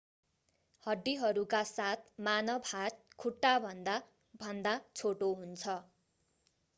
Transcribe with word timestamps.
हड्डीहरूका 0.83 1.59
साथ 1.71 2.07
मानव 2.27 2.63
हात 2.69 2.97
खुट्टाभन्दा 3.19 3.99
भन्दा 4.39 4.73
छोटो 4.95 5.29
हुन्छ 5.35 5.77